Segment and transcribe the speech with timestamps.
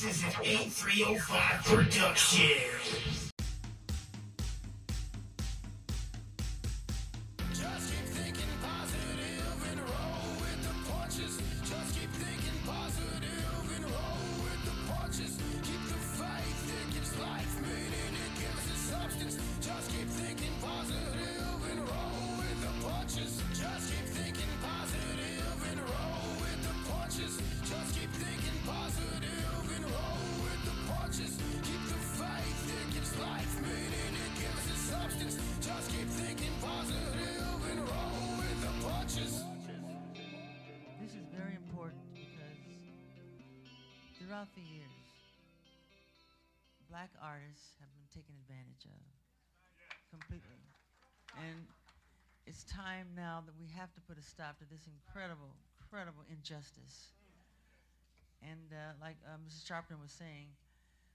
[0.00, 3.27] This is an 8305 production.
[44.28, 45.08] Throughout the years,
[46.92, 49.00] black artists have been taken advantage of
[50.12, 50.60] completely.
[51.40, 51.64] And
[52.44, 57.16] it's time now that we have to put a stop to this incredible, incredible injustice.
[58.44, 59.64] And uh, like uh, Mrs.
[59.64, 60.52] Sharpton was saying,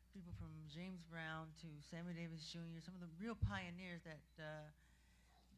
[0.10, 4.66] people from James Brown to Sammy Davis Jr., some of the real pioneers that uh,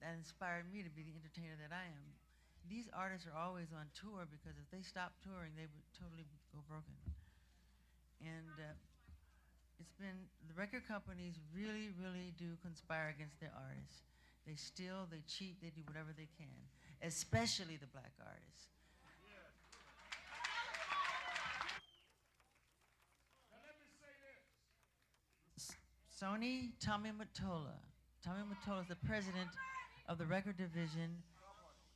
[0.04, 2.04] that inspired me to be the entertainer that I am.
[2.68, 6.60] These artists are always on tour because if they stopped touring, they would totally go
[6.68, 7.15] broken.
[8.22, 8.74] And uh,
[9.80, 14.02] it's been the record companies really, really do conspire against their artists.
[14.48, 16.54] They steal, they cheat, they do whatever they can,
[17.02, 18.70] especially the black artists.
[26.16, 27.76] Sony Tommy Mottola.
[28.24, 29.50] Tommy Mottola is the president
[30.08, 31.12] of the record division.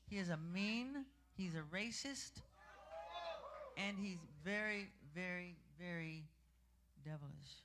[0.09, 1.05] He is a mean,
[1.37, 2.41] he's a racist,
[3.77, 6.25] and he's very, very, very
[7.03, 7.63] devilish.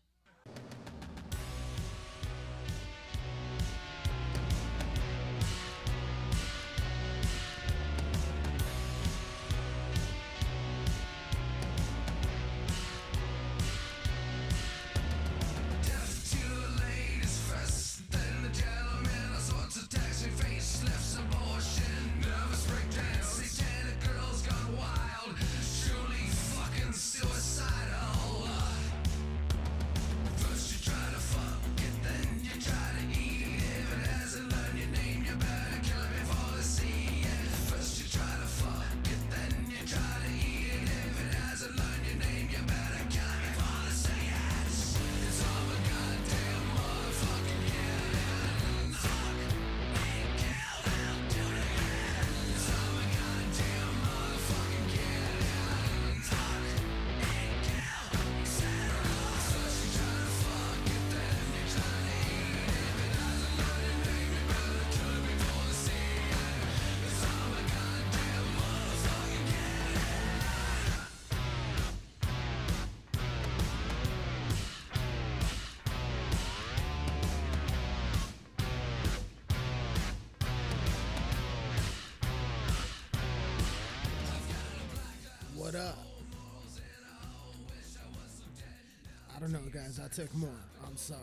[89.75, 90.01] Guys.
[90.03, 90.61] I took more.
[90.87, 91.21] I'm sorry.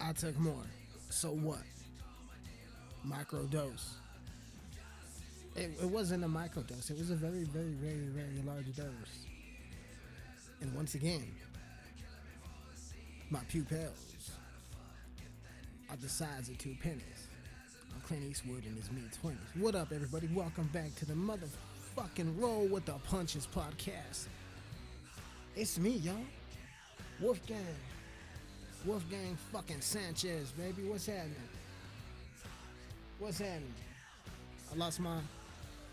[0.00, 0.62] I took more.
[1.10, 1.62] So what?
[3.04, 3.94] Microdose.
[5.56, 6.90] It, it wasn't a microdose.
[6.90, 9.26] It was a very, very, very, very large dose.
[10.60, 11.26] And once again,
[13.30, 14.30] my pupils
[15.90, 17.26] are the size of two pennies.
[17.92, 19.60] I'm Clint Eastwood in his mid 20s.
[19.60, 20.28] What up, everybody?
[20.32, 24.26] Welcome back to the motherfucking Roll with the Punches podcast.
[25.56, 26.14] It's me, y'all.
[27.20, 27.58] Wolfgang.
[28.84, 30.84] Wolfgang fucking Sanchez, baby.
[30.88, 31.34] What's happening?
[33.18, 33.74] What's happening?
[34.72, 35.18] I lost my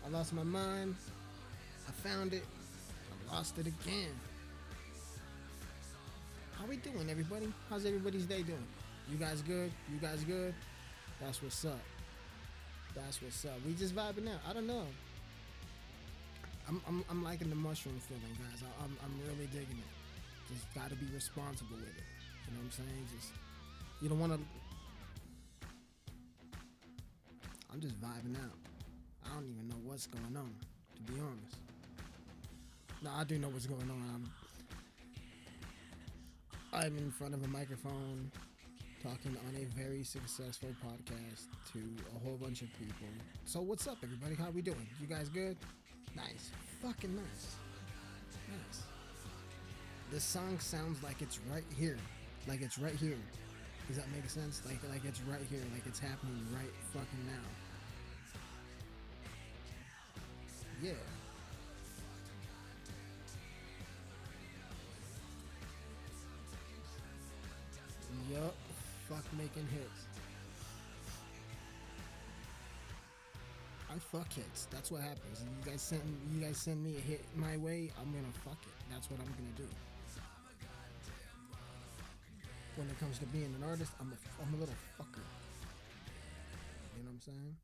[0.04, 0.94] I lost my mind.
[1.88, 2.44] I found it.
[3.28, 4.14] I lost it again.
[6.56, 7.52] How we doing, everybody?
[7.68, 8.66] How's everybody's day doing?
[9.10, 9.72] You guys good?
[9.92, 10.54] You guys good?
[11.20, 11.80] That's what's up.
[12.94, 13.58] That's what's up.
[13.66, 14.40] We just vibing out.
[14.48, 14.86] I don't know.
[16.68, 18.62] I'm, I'm, I'm liking the mushroom feeling, guys.
[18.62, 20.05] I, I'm, I'm really digging it.
[20.48, 22.04] Just got to be responsible with it.
[22.46, 23.06] You know what I'm saying?
[23.16, 23.32] Just
[24.00, 24.40] you don't want to.
[27.72, 28.56] I'm just vibing out.
[29.24, 30.54] I don't even know what's going on,
[30.94, 31.56] to be honest.
[33.02, 34.30] No, I do know what's going on.
[36.72, 38.30] I'm, I'm in front of a microphone
[39.02, 41.80] talking on a very successful podcast to
[42.16, 43.08] a whole bunch of people.
[43.44, 44.34] So what's up, everybody?
[44.34, 44.86] How we doing?
[45.00, 45.56] You guys good?
[46.14, 46.50] Nice,
[46.82, 47.56] fucking nice,
[48.48, 48.85] nice.
[50.10, 51.98] This song sounds like it's right here.
[52.46, 53.18] Like it's right here.
[53.88, 54.62] Does that make sense?
[54.64, 57.66] Like like it's right here, like it's happening right fucking now.
[60.82, 60.92] Yeah.
[68.32, 68.54] Yup,
[69.08, 70.06] fuck making hits.
[73.90, 74.66] I fuck hits.
[74.70, 75.44] That's what happens.
[75.64, 78.92] You guys send you guys send me a hit my way, I'm gonna fuck it.
[78.92, 79.68] That's what I'm gonna do.
[82.76, 85.24] When it comes to being an artist, I'm a I'm a little fucker.
[86.98, 87.56] You know what I'm saying?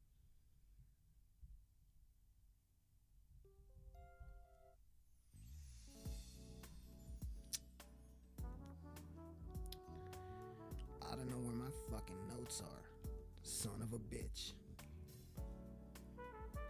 [11.02, 13.10] I don't know where my fucking notes are.
[13.42, 14.52] Son of a bitch.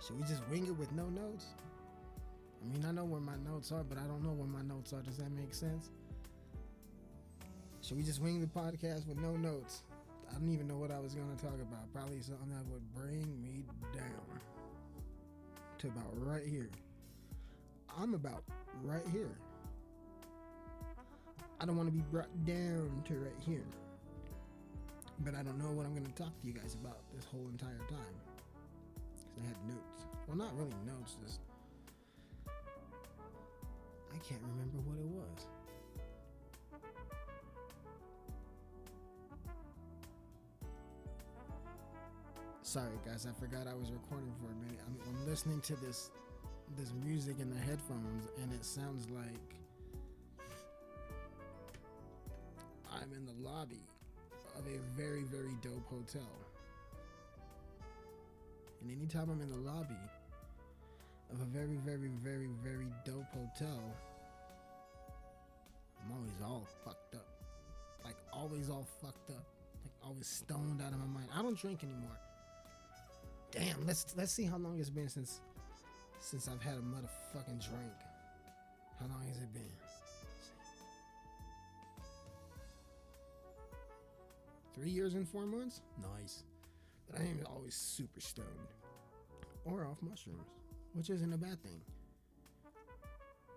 [0.04, 1.46] Should we just wing it with no notes?
[2.60, 4.92] I mean, I know where my notes are, but I don't know where my notes
[4.92, 5.00] are.
[5.00, 5.90] Does that make sense?
[7.82, 9.82] Should we just wing the podcast with no notes?
[10.30, 11.92] I don't even know what I was going to talk about.
[11.92, 14.40] Probably something that would bring me down
[15.78, 16.70] to about right here.
[18.00, 18.44] I'm about
[18.84, 19.36] right here.
[21.60, 23.66] I don't want to be brought down to right here.
[25.24, 27.48] But I don't know what I'm going to talk to you guys about this whole
[27.50, 28.14] entire time.
[29.04, 30.06] Because I had notes.
[30.28, 31.40] Well, not really notes, just.
[32.46, 35.46] I can't remember what it was.
[42.72, 44.80] Sorry, guys, I forgot I was recording for a minute.
[44.86, 46.10] I'm, I'm listening to this
[46.78, 49.60] this music in the headphones, and it sounds like
[52.90, 53.84] I'm in the lobby
[54.58, 56.32] of a very, very dope hotel.
[58.80, 60.02] And anytime I'm in the lobby
[61.30, 63.82] of a very, very, very, very dope hotel,
[66.02, 67.28] I'm always all fucked up.
[68.02, 69.44] Like always all fucked up.
[69.84, 71.28] Like always stoned out of my mind.
[71.36, 72.16] I don't drink anymore.
[73.52, 75.40] Damn, let's let's see how long it's been since
[76.20, 77.92] since I've had a motherfucking drink.
[78.98, 79.62] How long has it been?
[84.74, 85.82] Three years and four months?
[86.18, 86.44] Nice.
[87.10, 88.48] But I ain't always super stoned.
[89.66, 90.48] Or off mushrooms,
[90.94, 91.80] which isn't a bad thing.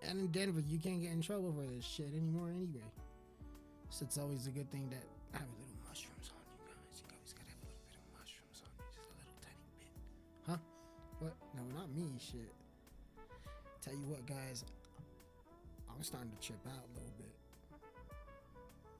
[0.03, 2.85] And in Denver, you can't get in trouble for this shit anymore anyway.
[3.89, 5.03] So it's always a good thing that
[5.33, 5.47] I have
[11.55, 12.51] No, not me, shit.
[13.81, 14.63] Tell you what, guys,
[15.89, 17.31] I'm starting to trip out a little bit.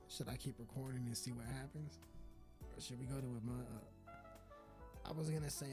[0.08, 2.00] Should I keep recording and see what happens?
[2.76, 5.68] Or should we go to a, uh, I was gonna say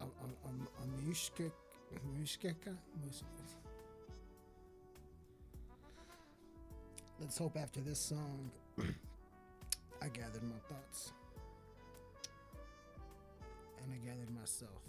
[0.00, 0.08] a, a, a,
[0.48, 1.50] a, a mushka,
[2.18, 2.74] mushkeka?
[3.04, 3.24] Mus-
[7.20, 11.12] Let's hope after this song, I gathered my thoughts.
[13.82, 14.82] And I gathered myself.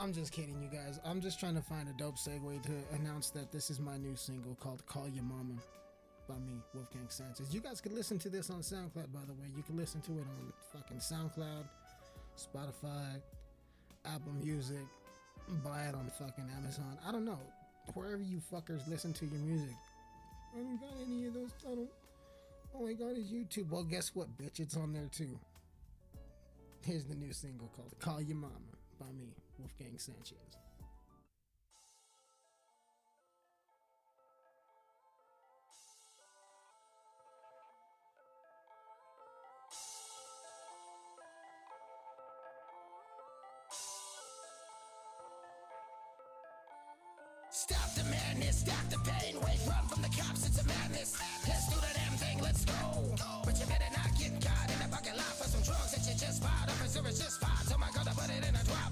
[0.00, 1.00] I'm just kidding, you guys.
[1.04, 4.14] I'm just trying to find a dope segue to announce that this is my new
[4.14, 5.54] single called Call Your Mama
[6.28, 7.52] by me, Wolfgang Sanchez.
[7.52, 9.48] You guys can listen to this on SoundCloud, by the way.
[9.56, 11.64] You can listen to it on fucking SoundCloud,
[12.36, 13.20] Spotify,
[14.04, 14.86] Apple Music,
[15.64, 16.96] buy it on fucking Amazon.
[17.06, 17.40] I don't know.
[17.94, 19.74] Wherever you fuckers listen to your music.
[20.54, 21.50] I don't got any of those.
[21.66, 21.90] I don't.
[22.72, 23.70] All I got is YouTube.
[23.70, 24.60] Well, guess what, bitch?
[24.60, 25.38] It's on there too.
[26.82, 28.54] Here's the new single called Call Your Mama
[29.00, 30.67] by me, Wolfgang Sanchez.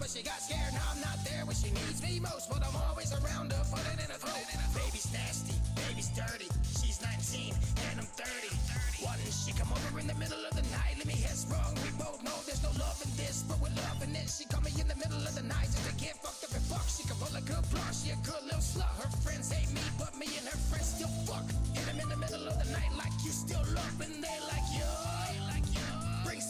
[0.07, 0.71] But she got scared.
[0.71, 3.63] Now I'm not there when she needs me most, but I'm always around her.
[3.75, 4.39] Put it in a throat.
[4.71, 6.47] Baby's nasty, baby's dirty.
[6.79, 7.51] She's 19
[7.91, 9.03] and I'm 30.
[9.03, 10.95] One, she come over in the middle of the night.
[11.03, 11.75] Let me head wrong.
[11.83, 14.31] We both know there's no love in this, but we're loving it.
[14.31, 16.67] She call me in the middle of the night just to get fucked up and
[16.71, 16.87] fuck.
[16.87, 17.91] She can roll a good blunt.
[17.91, 18.95] She a good little slut.
[19.03, 21.51] Her friends hate me, but me and her friends still fuck.
[21.75, 24.67] Hit 'em in the middle of the night like you still love, and they like
[24.71, 25.16] yo.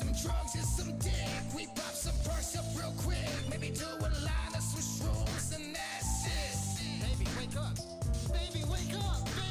[0.07, 1.13] Some drugs and some dick.
[1.57, 3.19] We pop some perks up real quick.
[3.51, 7.03] Maybe do a line of switch rules and that's it.
[7.03, 7.75] Baby, wake up.
[8.31, 9.25] Baby, wake up.
[9.25, 9.46] Baby,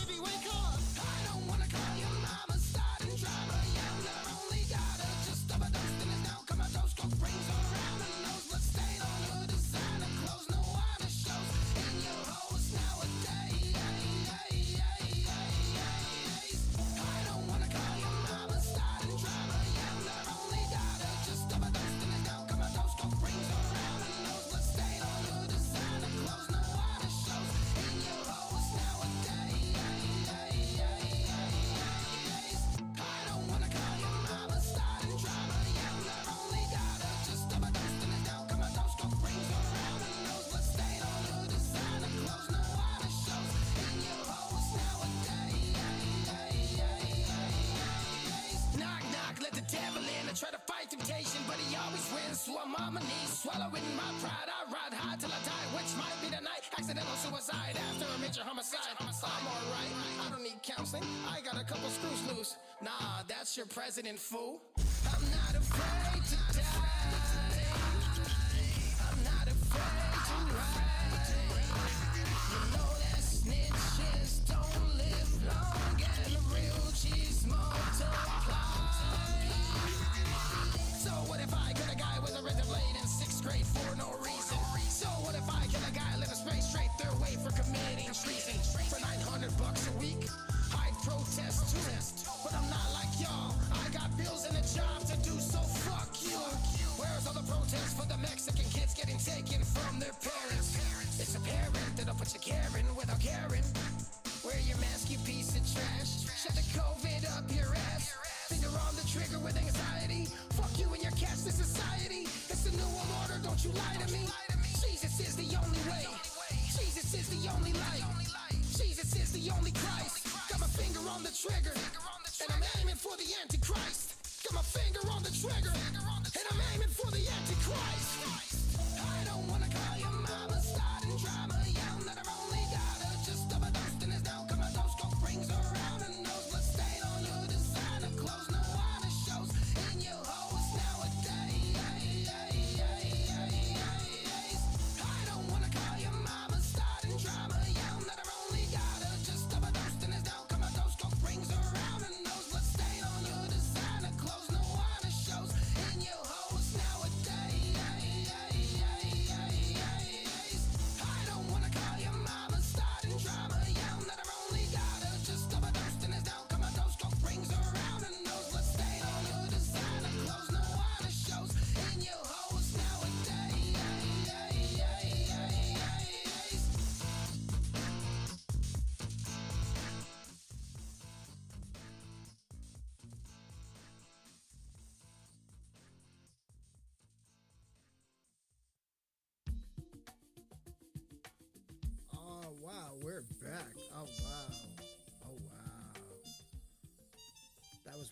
[52.48, 54.46] I'm on my knees, swallowing my pride.
[54.46, 56.62] I ride high till I die, which might be the night.
[56.78, 58.94] Accidental suicide after a major homicide.
[59.00, 61.04] I'm alright, I don't need counseling.
[61.28, 62.56] I got a couple screws loose.
[62.84, 64.62] Nah, that's your president, fool.
[64.78, 66.15] I'm not afraid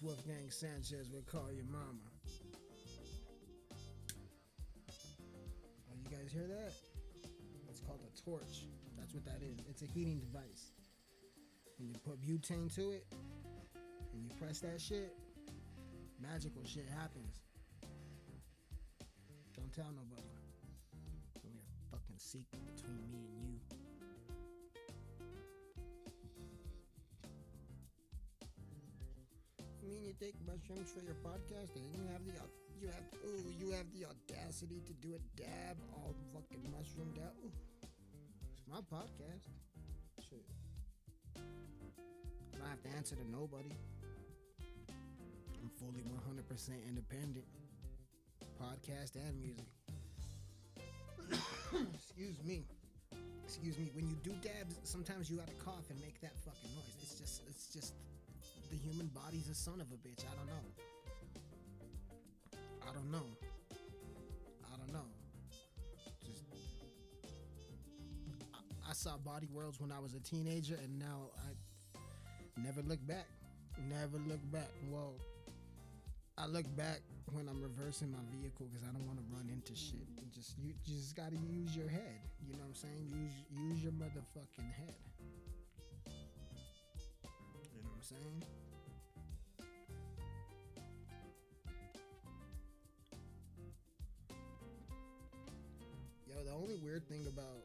[0.04, 2.12] Wolfgang Sanchez with Call Your Mama.
[4.90, 6.74] Oh, you guys hear that?
[7.70, 8.66] It's called a torch.
[8.98, 9.60] That's what that is.
[9.70, 10.74] It's a heating device.
[11.80, 13.06] And you put butane to it,
[14.14, 15.16] and you press that shit,
[16.22, 17.40] magical shit happens.
[19.56, 20.28] Don't tell nobody.
[21.34, 23.83] It's only a fucking secret between me and you.
[29.94, 32.34] Mean you take mushrooms for your podcast and you have the
[32.82, 37.34] you have ooh you have the audacity to do a dab all fucking mushroomed out?
[37.46, 37.52] Ooh,
[38.52, 39.46] It's my podcast.
[40.28, 40.46] Shit.
[41.36, 43.72] I don't have to answer to nobody.
[45.62, 47.46] I'm fully 100% independent.
[48.60, 49.68] Podcast and music.
[51.94, 52.66] Excuse me.
[53.46, 53.92] Excuse me.
[53.94, 56.96] When you do dabs, sometimes you gotta cough and make that fucking noise.
[57.02, 57.94] It's just, it's just,
[58.74, 60.26] the human body's a son of a bitch.
[60.26, 60.66] I don't know.
[62.82, 63.26] I don't know.
[64.66, 65.06] I don't know.
[66.26, 66.44] Just,
[68.54, 73.06] I, I saw Body Worlds when I was a teenager, and now I never look
[73.06, 73.28] back.
[73.90, 74.70] Never look back.
[74.90, 75.14] Well,
[76.38, 77.02] I look back
[77.32, 80.08] when I'm reversing my vehicle because I don't want to run into shit.
[80.34, 82.22] Just you, just got to use your head.
[82.48, 83.06] You know what I'm saying?
[83.06, 84.96] Use use your motherfucking head.
[87.76, 88.63] You know what I'm saying?
[96.74, 97.62] Only weird thing about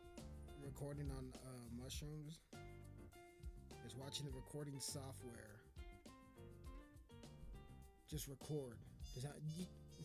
[0.62, 2.40] recording on uh, mushrooms
[3.86, 5.56] is watching the recording software
[8.10, 8.76] just record.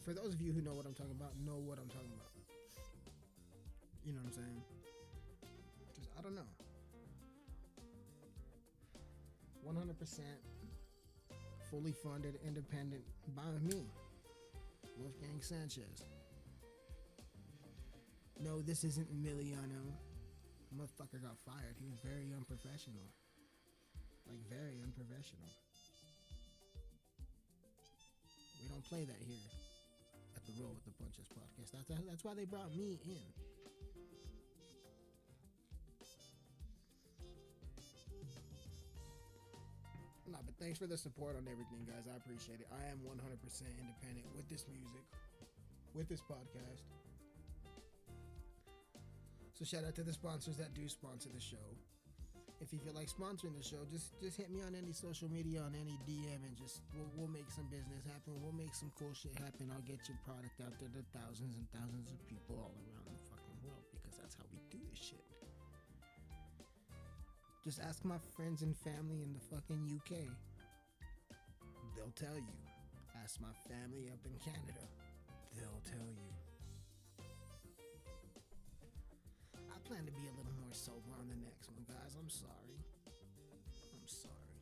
[0.06, 2.32] For those of you who know what I'm talking about, know what I'm talking about.
[4.06, 4.62] You know what I'm saying?
[5.96, 6.48] Just I don't know.
[9.68, 10.20] 100%
[11.70, 13.04] fully funded, independent
[13.36, 13.84] by me,
[14.98, 16.06] Wolfgang Sanchez.
[18.44, 19.96] No, this isn't Miliano.
[20.76, 21.76] Motherfucker got fired.
[21.80, 23.08] He was very unprofessional.
[24.28, 25.50] Like very unprofessional.
[28.62, 29.48] We don't play that here
[30.36, 31.72] at the Roll with the Punches podcast.
[31.72, 33.28] That's that's why they brought me in.
[40.32, 42.08] No, but thanks for the support on everything, guys.
[42.12, 42.68] I appreciate it.
[42.72, 43.20] I am 100%
[43.78, 45.04] independent with this music.
[45.94, 46.82] with this podcast.
[49.64, 51.72] So shout out to the sponsors that do sponsor the show.
[52.60, 55.64] If you feel like sponsoring the show, just just hit me on any social media,
[55.64, 58.36] on any DM, and just we'll, we'll make some business happen.
[58.44, 59.72] We'll make some cool shit happen.
[59.72, 63.24] I'll get your product out there to thousands and thousands of people all around the
[63.32, 65.24] fucking world because that's how we do this shit.
[67.64, 70.28] Just ask my friends and family in the fucking UK.
[71.96, 72.58] They'll tell you.
[73.24, 74.84] Ask my family up in Canada.
[75.56, 76.43] They'll tell you.
[79.94, 82.18] Plan to be a little more sober on the next one, guys.
[82.18, 82.82] I'm sorry.
[83.06, 84.58] I'm sorry.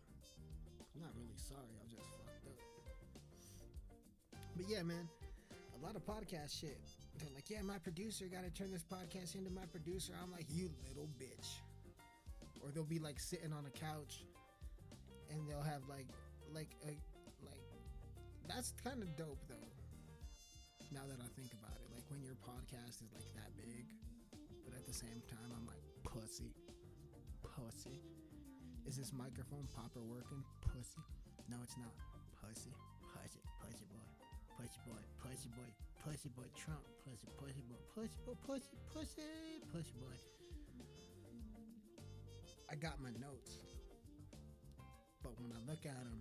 [0.91, 1.71] I'm not really sorry.
[1.79, 2.59] I'm just fucked up.
[4.59, 5.07] But yeah, man,
[5.55, 6.83] a lot of podcast shit.
[7.15, 10.11] They're like, yeah, my producer got to turn this podcast into my producer.
[10.19, 11.63] I'm like, you little bitch.
[12.59, 14.27] Or they'll be like sitting on a couch,
[15.31, 16.11] and they'll have like,
[16.51, 16.91] like a,
[17.47, 17.63] like,
[18.51, 19.71] that's kind of dope though.
[20.91, 23.87] Now that I think about it, like when your podcast is like that big,
[24.91, 26.51] the same time, I'm like, pussy,
[27.39, 28.03] pussy.
[28.83, 30.43] Is this microphone popper working?
[30.59, 30.99] Pussy.
[31.47, 31.95] No, it's not.
[32.35, 32.75] Pussy,
[33.15, 34.03] pussy, pussy boy,
[34.59, 35.71] pussy boy, pussy boy,
[36.03, 40.17] pussy boy, Trump, pussy, pussy boy, pussy boy, pussy, pussy, pussy boy.
[42.67, 43.63] I got my notes,
[45.23, 46.19] but when I look at them,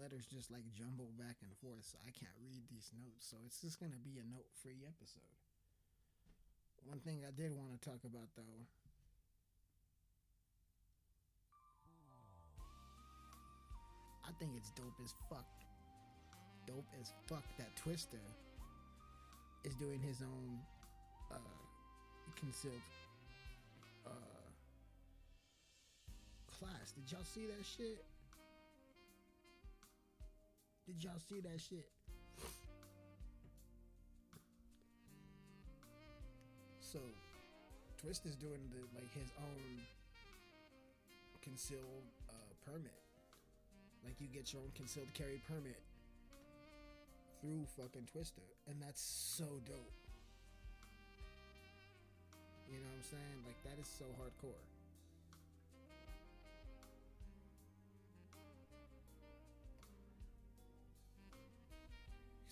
[0.00, 3.28] letters just like jumble back and forth, so I can't read these notes.
[3.28, 5.36] So it's just gonna be a note-free episode.
[6.88, 8.64] One thing I did want to talk about though.
[14.24, 15.44] I think it's dope as fuck.
[16.66, 18.22] Dope as fuck that Twista
[19.64, 20.58] is doing his own
[21.30, 21.36] uh,
[22.38, 22.80] concealed
[24.06, 24.10] uh,
[26.46, 26.92] class.
[26.92, 28.04] Did y'all see that shit?
[30.90, 31.86] Did y'all see that shit?
[36.80, 36.98] So,
[37.96, 39.86] Twist is doing the like his own
[41.42, 42.32] concealed uh,
[42.66, 42.90] permit.
[44.04, 45.78] Like you get your own concealed carry permit
[47.40, 49.94] through fucking Twista, and that's so dope.
[52.68, 53.38] You know what I'm saying?
[53.46, 54.69] Like that is so hardcore.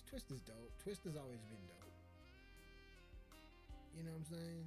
[0.09, 0.73] Twist is dope.
[0.81, 1.93] Twist has always been dope.
[3.93, 4.65] You know what I'm saying?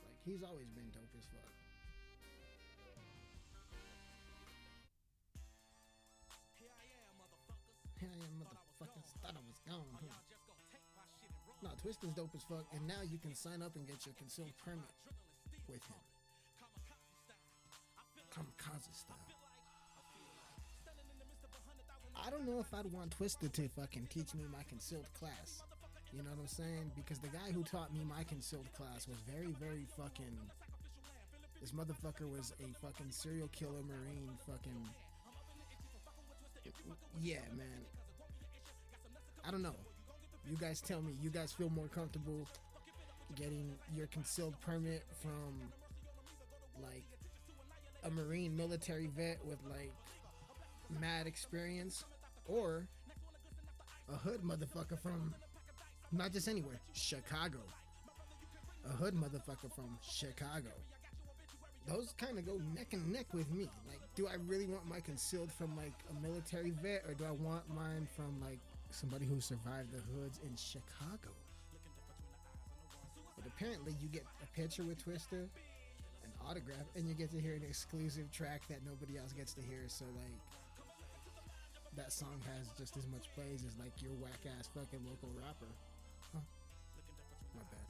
[0.00, 1.52] Like he's always been dope as fuck.
[8.00, 9.04] Here I am, motherfuckers.
[9.20, 9.92] Thought I was gone.
[9.92, 10.16] Huh?
[11.62, 14.14] No, Twist is dope as fuck, and now you can sign up and get your
[14.16, 14.96] concealed permit
[15.68, 16.00] with him.
[18.32, 19.23] Kamikaze style.
[22.26, 25.62] I don't know if I'd want Twista to fucking teach me my concealed class.
[26.12, 26.92] You know what I'm saying?
[26.96, 30.38] Because the guy who taught me my concealed class was very, very fucking.
[31.60, 34.88] This motherfucker was a fucking serial killer marine fucking.
[37.20, 37.66] Yeah, man.
[39.46, 39.76] I don't know.
[40.48, 41.12] You guys tell me.
[41.22, 42.46] You guys feel more comfortable
[43.34, 45.60] getting your concealed permit from
[46.82, 47.04] like
[48.04, 49.92] a marine military vet with like
[51.00, 52.04] mad experience
[52.46, 52.86] or
[54.12, 55.34] a hood motherfucker from
[56.12, 57.58] not just anywhere, Chicago.
[58.86, 60.70] A hood motherfucker from Chicago.
[61.86, 63.68] Those kind of go neck and neck with me.
[63.88, 67.30] Like, do I really want my concealed from like a military vet or do I
[67.30, 68.58] want mine from like
[68.90, 71.32] somebody who survived the hoods in Chicago?
[73.36, 75.48] But apparently, you get a picture with Twista,
[76.24, 79.60] an autograph, and you get to hear an exclusive track that nobody else gets to
[79.60, 79.84] hear.
[79.88, 80.40] So, like,
[81.96, 85.70] that song has just as much plays as like your whack ass fucking local rapper.
[86.32, 86.40] Huh?
[87.54, 87.86] My bad.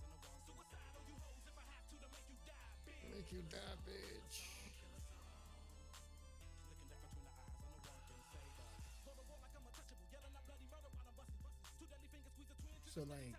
[3.14, 4.55] Make you die, bitch.
[12.87, 13.35] So like,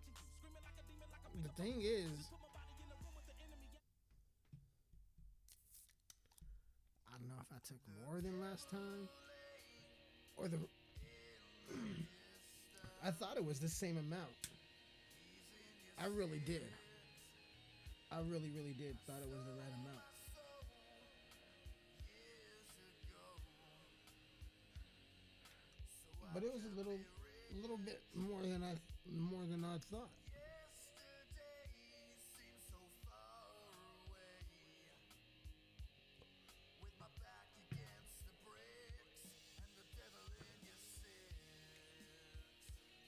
[1.43, 2.31] the thing is,
[7.07, 9.07] I don't know if I took more than last time
[10.37, 10.57] or the
[13.05, 14.33] I thought it was the same amount.
[16.01, 16.63] I really did.
[18.11, 20.01] I really, really did thought it was the right amount.
[26.33, 26.97] But it was a little,
[27.61, 28.73] little bit more than I,
[29.09, 30.09] more than I thought.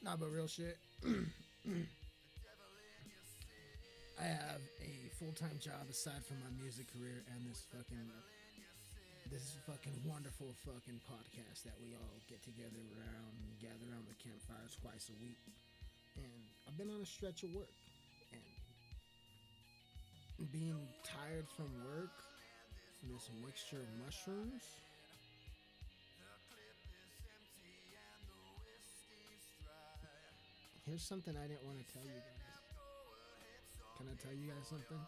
[0.08, 0.80] Nah, but real shit.
[1.04, 1.12] I
[4.24, 8.08] have a full time job aside from my music career and this fucking
[9.28, 14.15] this fucking wonderful fucking podcast that we all get together around and gather around the
[14.24, 15.43] campfire twice a week.
[16.15, 17.76] And I've been on a stretch of work
[20.39, 22.15] and being tired from work
[23.04, 24.87] from this mixture of mushrooms.
[30.88, 32.56] Here's something I didn't want to tell you guys.
[34.00, 35.04] Can I tell you guys something?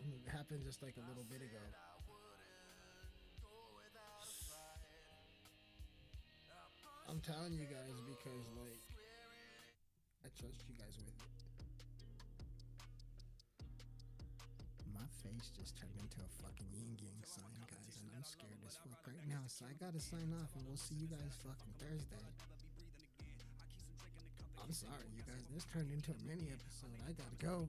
[0.00, 1.60] It happened just like a little bit ago.
[7.12, 8.80] I'm telling you guys because, like,
[10.24, 11.20] I trust you guys with it.
[14.96, 18.80] My face just turned into a fucking yin yang sign, guys, and I'm scared as
[18.80, 19.44] fuck right now.
[19.44, 22.53] So I gotta sign off, and we'll see you guys fucking Thursday.
[24.64, 25.44] I'm sorry, you guys.
[25.52, 26.96] This turned into a mini episode.
[27.04, 27.68] I gotta go.